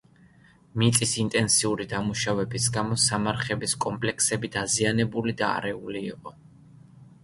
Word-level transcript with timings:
მიწის 0.83 1.11
ინტენსიური 1.23 1.87
დამუშავების 1.91 2.67
გამო 2.79 2.99
სამარხების 3.05 3.79
კომპლექსები 3.87 4.55
დაზიანებული 4.59 5.39
და 5.45 5.57
არეული 5.63 6.09
იყო. 6.13 6.39